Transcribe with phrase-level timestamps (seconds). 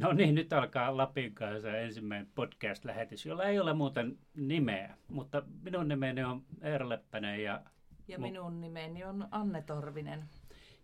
[0.00, 5.88] No niin, nyt alkaa Lapin kanssa ensimmäinen podcast-lähetys, jolla ei ole muuten nimeä, mutta minun
[5.88, 7.62] nimeni on Eero Leppänen ja...
[8.08, 10.24] Ja minun nimeni on Anne Torvinen.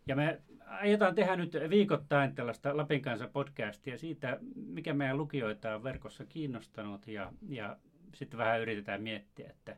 [0.06, 5.82] Ja me aiotaan tehdä nyt viikoittain tällaista Lapin kanssa podcastia siitä, mikä meidän lukijoita on
[5.82, 7.76] verkossa kiinnostanut ja, ja
[8.14, 9.76] sitten vähän yritetään miettiä, että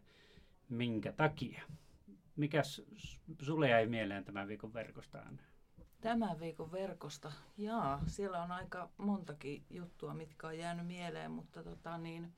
[0.68, 1.62] minkä takia.
[2.36, 2.82] Mikäs
[3.42, 5.42] sulle jäi mieleen tämän viikon verkosta, Anne?
[6.00, 11.98] Tämän viikon verkosta, jaa, siellä on aika montakin juttua, mitkä on jäänyt mieleen, mutta tota
[11.98, 12.32] niin,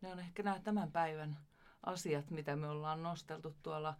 [0.00, 1.38] ne on ehkä nämä tämän päivän
[1.82, 3.94] asiat, mitä me ollaan nosteltu tuolla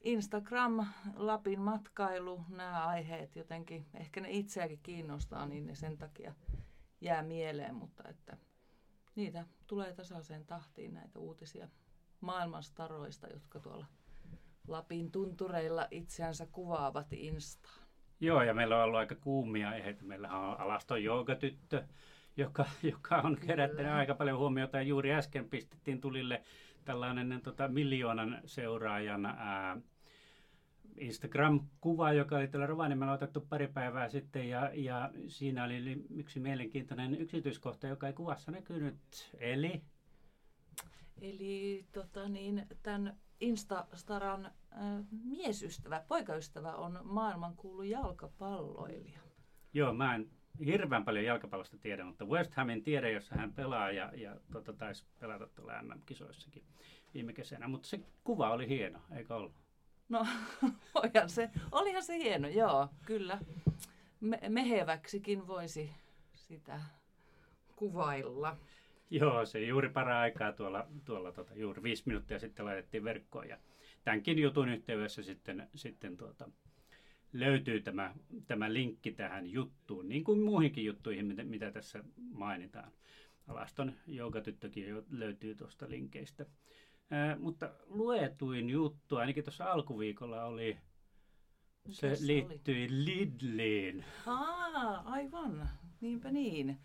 [0.00, 6.34] Instagram, Lapin matkailu, nämä aiheet jotenkin, ehkä ne itseäkin kiinnostaa, niin ne sen takia
[7.00, 8.36] jää mieleen, mutta että
[9.14, 11.68] niitä tulee tasaiseen tahtiin näitä uutisia
[12.20, 13.86] maailmanstaroista, jotka tuolla
[14.68, 17.81] Lapin tuntureilla itseänsä kuvaavat Instaan.
[18.22, 20.04] Joo, ja meillä on ollut aika kuumia aiheita.
[20.04, 21.84] Meillä on alaston joogatyttö,
[22.36, 24.76] joka, joka on kerättänyt aika paljon huomiota.
[24.76, 26.42] Ja juuri äsken pistettiin tulille
[26.84, 29.76] tällainen tota, miljoonan seuraajan ää,
[30.96, 34.48] Instagram-kuva, joka oli tällä Rovaniemellä otettu pari päivää sitten.
[34.48, 38.96] Ja, ja siinä oli yksi mielenkiintoinen yksityiskohta, joka ei kuvassa näkynyt.
[39.38, 39.82] Eli?
[41.20, 49.20] Eli tota niin, tämän Instastaran äh, miesystävä, poikaystävä on maailmankuulu jalkapalloilija.
[49.72, 50.30] Joo, mä en
[50.66, 55.04] hirveän paljon jalkapallosta tiedä, mutta West Hamin tiedä, jossa hän pelaa ja, ja tota, taisi
[55.20, 56.64] pelata tuolla MM-kisoissakin
[57.14, 57.68] viime kesänä.
[57.68, 59.52] Mutta se kuva oli hieno, eikö ollut?
[60.08, 60.26] No,
[60.94, 63.38] olihan se, olihan se hieno, joo, kyllä.
[64.20, 65.90] Me, meheväksikin voisi
[66.34, 66.80] sitä
[67.76, 68.56] kuvailla.
[69.12, 73.58] Joo, se juuri para aikaa tuolla, tuolla tota, juuri viisi minuuttia sitten laitettiin verkkoon ja
[74.04, 76.50] tämänkin jutun yhteydessä sitten, sitten tuota,
[77.32, 78.14] löytyy tämä,
[78.46, 82.92] tämä linkki tähän juttuun, niin kuin muihinkin juttuihin, mitä, mitä tässä mainitaan.
[83.48, 86.46] Alaston joukatyttökin jo löytyy tuosta linkkeistä.
[87.10, 90.78] Ää, mutta luetuin juttu, ainakin tuossa alkuviikolla oli,
[91.90, 93.04] se Mikäs liittyi oli?
[93.04, 94.04] Lidliin.
[94.26, 95.68] Aa, aivan.
[96.00, 96.78] Niinpä niin.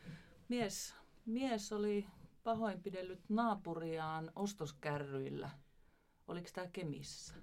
[0.50, 2.06] Mies, mies oli
[2.48, 5.50] pahoinpidellyt naapuriaan ostoskärryillä.
[6.28, 7.36] Oliko tämä Kemissä?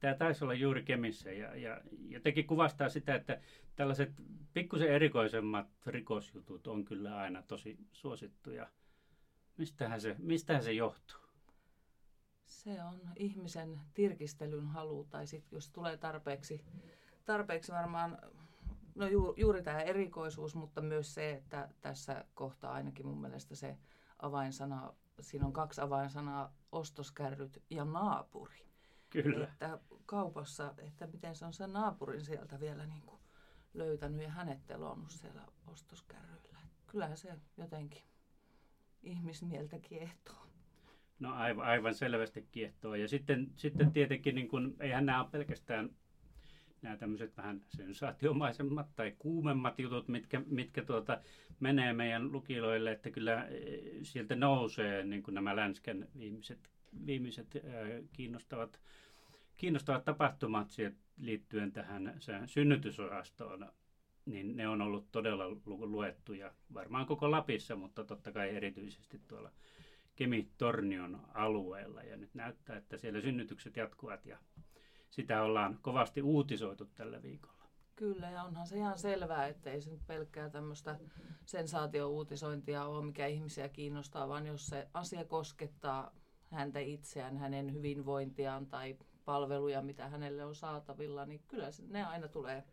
[0.00, 3.40] Tämä taisi olla juuri Kemissä ja, ja jotenkin kuvastaa sitä, että
[3.76, 4.10] tällaiset
[4.52, 8.68] pikkusen erikoisemmat rikosjutut on kyllä aina tosi suosittuja.
[9.56, 11.20] Mistähän se, mistähän se johtuu?
[12.46, 16.64] Se on ihmisen tirkistelyn halu, tai sitten jos tulee tarpeeksi,
[17.24, 18.18] tarpeeksi varmaan,
[18.94, 23.76] no ju, juuri tämä erikoisuus, mutta myös se, että tässä kohtaa ainakin mun mielestä se
[24.24, 28.64] avainsana, siinä on kaksi avainsanaa, ostoskärryt ja naapuri.
[29.10, 29.44] Kyllä.
[29.44, 33.20] Että kaupassa, että miten se on sen naapurin sieltä vielä niin kuin
[33.74, 36.58] löytänyt ja hänet telonnut siellä ostoskärryillä.
[36.86, 38.02] Kyllähän se jotenkin
[39.02, 40.46] ihmismieltä kiehtoo.
[41.18, 42.94] No aivan, aivan selvästi kiehtoo.
[42.94, 45.90] Ja sitten, sitten tietenkin, niin kun, eihän nämä ole pelkästään
[46.84, 51.20] nämä tämmöiset vähän sensaatiomaisemmat tai kuumemmat jutut, mitkä, mitkä tuota,
[51.60, 56.70] menee meidän lukiloille, että kyllä e, sieltä nousee niin kuin nämä länsken viimeiset,
[57.06, 57.62] viimeiset ää,
[58.12, 58.80] kiinnostavat,
[59.56, 60.68] kiinnostavat tapahtumat
[61.18, 62.14] liittyen tähän
[62.46, 63.72] synnytysosastoon,
[64.26, 69.50] niin ne on ollut todella luettuja varmaan koko Lapissa, mutta totta kai erityisesti tuolla
[70.16, 72.02] Kemi-Tornion alueella.
[72.02, 74.38] Ja nyt näyttää, että siellä synnytykset jatkuvat ja
[75.14, 77.64] sitä ollaan kovasti uutisoitu tällä viikolla.
[77.96, 80.98] Kyllä, ja onhan se ihan selvää, että ei se nyt pelkkää tämmöistä
[81.46, 86.14] sensaatiouutisointia ole, mikä ihmisiä kiinnostaa, vaan jos se asia koskettaa
[86.50, 92.64] häntä itseään, hänen hyvinvointiaan tai palveluja, mitä hänelle on saatavilla, niin kyllä ne aina tulee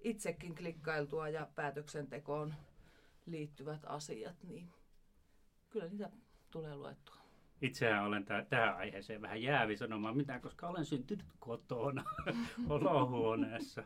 [0.00, 2.54] itsekin klikkailtua ja päätöksentekoon
[3.26, 4.72] liittyvät asiat, niin
[5.70, 6.10] kyllä niitä
[6.50, 7.25] tulee luettua.
[7.62, 12.04] Itsehän olen täh- tähän aiheeseen vähän jäävi sanomaan mitään, koska olen syntynyt kotona
[12.68, 13.82] olohuoneessa.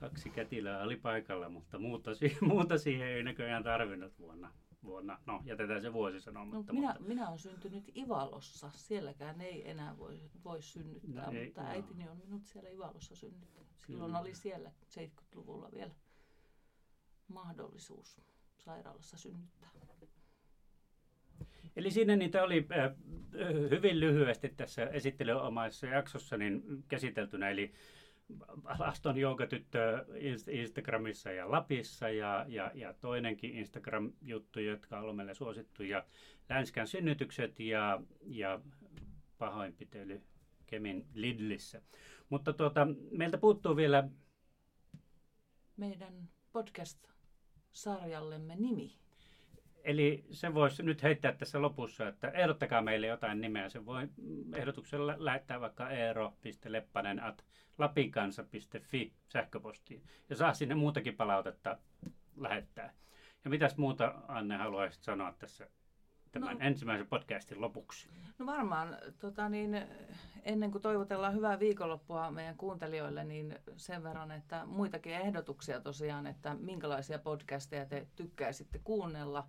[0.00, 4.52] Kaksi kätilöä oli paikalla, mutta muuta, muuta siihen ei näköjään tarvinnut vuonna.
[4.84, 5.18] vuonna.
[5.26, 6.72] No, jätetään se vuosi sanomatta.
[6.72, 7.08] No, minä, mutta...
[7.08, 8.70] minä olen syntynyt Ivalossa.
[8.74, 11.68] Sielläkään ei enää voi, voi synnyttää, no, ei, mutta no.
[11.68, 13.68] äitini on minut siellä Ivalossa synnyttänyt.
[13.86, 14.20] Silloin Kyllä.
[14.20, 15.94] oli siellä 70-luvulla vielä
[17.28, 18.20] mahdollisuus
[18.58, 19.70] sairaalassa synnyttää.
[21.76, 22.92] Eli siinä niitä oli äh,
[23.70, 27.72] hyvin lyhyesti tässä esittelyomaisessa jaksossa niin käsiteltynä, eli
[28.64, 30.06] Aston Joukatyttö
[30.50, 36.04] Instagramissa ja Lapissa ja, ja, ja toinenkin Instagram-juttu, jotka on meille suosittuja,
[36.48, 38.60] Länskän synnytykset ja, ja
[39.38, 40.22] pahoinpitely
[40.66, 41.82] Kemin Lidlissä.
[42.28, 44.08] Mutta tuota, meiltä puuttuu vielä...
[45.76, 46.98] Meidän podcast
[47.72, 48.98] sarjallemme nimi?
[49.84, 53.68] Eli se voisi nyt heittää tässä lopussa, että ehdottakaa meille jotain nimeä.
[53.68, 54.08] Se voi
[54.56, 57.44] ehdotuksella lähettää vaikka eero.leppanen at
[57.78, 60.02] lapinkansa.fi sähköpostiin.
[60.30, 61.78] Ja saa sinne muutakin palautetta
[62.36, 62.94] lähettää.
[63.44, 65.68] Ja mitäs muuta Anne haluaisit sanoa tässä
[66.32, 68.08] tämän no, ensimmäisen podcastin lopuksi?
[68.38, 69.86] No varmaan tota niin,
[70.42, 76.54] ennen kuin toivotellaan hyvää viikonloppua meidän kuuntelijoille, niin sen verran, että muitakin ehdotuksia tosiaan, että
[76.54, 79.48] minkälaisia podcasteja te tykkäisitte kuunnella,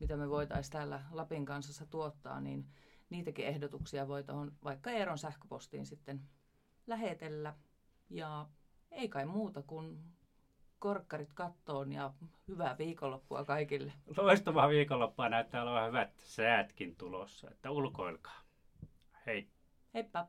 [0.00, 2.66] mitä me voitaisiin täällä Lapin kanssa tuottaa, niin
[3.10, 6.20] niitäkin ehdotuksia voi tuohon vaikka Eeron sähköpostiin sitten
[6.86, 7.54] lähetellä.
[8.10, 8.46] Ja
[8.90, 9.98] ei kai muuta kuin
[10.78, 12.12] korkkarit kattoon ja
[12.48, 13.92] hyvää viikonloppua kaikille.
[14.16, 18.40] Loistavaa viikonloppua näyttää olevan hyvät säätkin tulossa, että ulkoilkaa.
[19.26, 19.48] Hei.
[19.94, 20.26] Heippa.